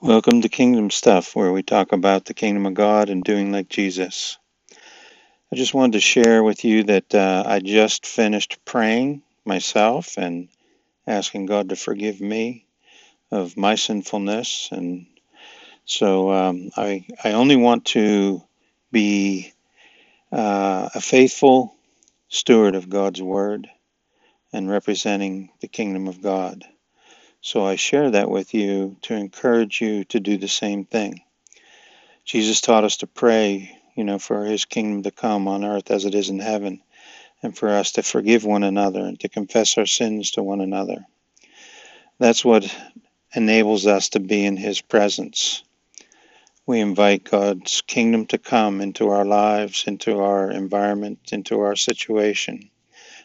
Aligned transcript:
Welcome 0.00 0.42
to 0.42 0.48
Kingdom 0.48 0.90
Stuff, 0.90 1.34
where 1.34 1.52
we 1.52 1.64
talk 1.64 1.90
about 1.90 2.26
the 2.26 2.34
kingdom 2.34 2.66
of 2.66 2.74
God 2.74 3.10
and 3.10 3.24
doing 3.24 3.50
like 3.50 3.68
Jesus. 3.68 4.38
I 5.52 5.56
just 5.56 5.74
wanted 5.74 5.94
to 5.94 6.00
share 6.00 6.44
with 6.44 6.64
you 6.64 6.84
that 6.84 7.14
uh, 7.14 7.42
I 7.46 7.60
just 7.60 8.06
finished 8.06 8.64
praying 8.64 9.22
myself 9.44 10.18
and 10.18 10.50
asking 11.06 11.46
God 11.46 11.70
to 11.70 11.76
forgive 11.76 12.20
me 12.20 12.66
of 13.32 13.56
my 13.56 13.74
sinfulness. 13.74 14.68
And 14.70 15.06
so 15.86 16.30
um, 16.30 16.70
I, 16.76 17.06
I 17.24 17.32
only 17.32 17.56
want 17.56 17.86
to 17.86 18.42
be 18.92 19.52
uh, 20.32 20.90
a 20.94 21.00
faithful 21.00 21.74
steward 22.28 22.74
of 22.74 22.90
God's 22.90 23.22
word 23.22 23.68
and 24.52 24.70
representing 24.70 25.50
the 25.60 25.68
kingdom 25.68 26.08
of 26.08 26.22
God. 26.22 26.64
So 27.46 27.64
I 27.64 27.76
share 27.76 28.10
that 28.10 28.28
with 28.28 28.54
you 28.54 28.96
to 29.02 29.14
encourage 29.14 29.80
you 29.80 30.02
to 30.06 30.18
do 30.18 30.36
the 30.36 30.48
same 30.48 30.84
thing. 30.84 31.22
Jesus 32.24 32.60
taught 32.60 32.82
us 32.82 32.96
to 32.96 33.06
pray, 33.06 33.78
you 33.94 34.02
know, 34.02 34.18
for 34.18 34.44
his 34.44 34.64
kingdom 34.64 35.04
to 35.04 35.12
come 35.12 35.46
on 35.46 35.64
earth 35.64 35.92
as 35.92 36.04
it 36.06 36.16
is 36.16 36.28
in 36.28 36.40
heaven, 36.40 36.82
and 37.44 37.56
for 37.56 37.68
us 37.68 37.92
to 37.92 38.02
forgive 38.02 38.44
one 38.44 38.64
another 38.64 38.98
and 38.98 39.20
to 39.20 39.28
confess 39.28 39.78
our 39.78 39.86
sins 39.86 40.32
to 40.32 40.42
one 40.42 40.60
another. 40.60 41.06
That's 42.18 42.44
what 42.44 42.76
enables 43.32 43.86
us 43.86 44.08
to 44.08 44.18
be 44.18 44.44
in 44.44 44.56
his 44.56 44.80
presence. 44.80 45.62
We 46.66 46.80
invite 46.80 47.30
God's 47.30 47.80
kingdom 47.80 48.26
to 48.26 48.38
come 48.38 48.80
into 48.80 49.10
our 49.10 49.24
lives, 49.24 49.84
into 49.86 50.18
our 50.18 50.50
environment, 50.50 51.20
into 51.30 51.60
our 51.60 51.76
situation, 51.76 52.70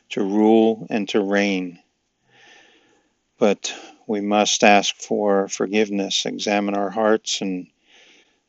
to 0.10 0.22
rule 0.22 0.86
and 0.92 1.10
to 1.10 1.22
reign. 1.22 1.80
But 3.42 3.74
we 4.06 4.22
must 4.22 4.64
ask 4.64 4.96
for 4.98 5.48
forgiveness, 5.48 6.28
examine 6.28 6.76
our 6.76 6.92
hearts, 6.92 7.42
and 7.42 7.66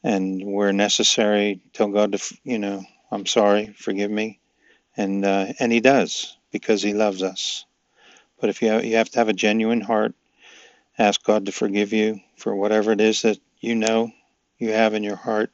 and 0.05 0.45
where 0.45 0.71
necessary, 0.75 1.63
tell 1.73 1.89
God 1.89 2.13
to, 2.13 2.39
you 2.45 2.59
know, 2.59 2.85
I'm 3.11 3.25
sorry, 3.25 3.73
forgive 3.79 4.11
me, 4.11 4.39
and 4.95 5.25
uh, 5.25 5.55
and 5.59 5.73
He 5.73 5.81
does 5.81 6.37
because 6.51 6.83
He 6.83 6.93
loves 6.93 7.23
us. 7.23 7.65
But 8.39 8.51
if 8.51 8.61
you 8.61 8.69
have, 8.69 8.85
you 8.85 8.97
have 8.97 9.09
to 9.13 9.19
have 9.19 9.31
a 9.31 9.33
genuine 9.33 9.81
heart, 9.81 10.13
ask 10.99 11.23
God 11.25 11.47
to 11.47 11.53
forgive 11.53 11.95
you 11.95 12.21
for 12.37 12.55
whatever 12.55 12.93
it 12.93 13.01
is 13.01 13.23
that 13.23 13.39
you 13.61 13.75
know 13.75 14.13
you 14.59 14.73
have 14.73 14.93
in 14.93 15.03
your 15.03 15.17
heart 15.17 15.53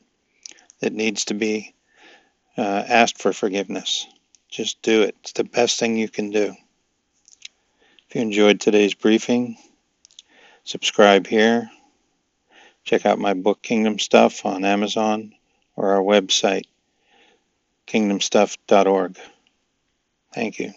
that 0.81 0.93
needs 0.93 1.27
to 1.27 1.35
be 1.35 1.77
uh, 2.57 2.83
asked 2.89 3.23
for 3.23 3.33
forgiveness. 3.33 4.05
Just 4.51 4.83
do 4.83 5.03
it. 5.03 5.15
It's 5.21 5.33
the 5.35 5.45
best 5.45 5.79
thing 5.79 5.97
you 5.97 6.09
can 6.09 6.31
do. 6.31 6.57
If 8.09 8.15
you 8.15 8.23
enjoyed 8.23 8.59
today's 8.59 8.95
briefing, 8.95 9.59
subscribe 10.65 11.27
here. 11.27 11.71
Check 12.85 13.05
out 13.05 13.19
my 13.19 13.35
book 13.35 13.61
Kingdom 13.61 13.99
Stuff 13.99 14.47
on 14.47 14.65
Amazon 14.65 15.35
or 15.77 15.93
our 15.93 16.01
website 16.01 16.65
kingdomstuff.org. 17.87 19.19
Thank 20.33 20.59
you. 20.59 20.73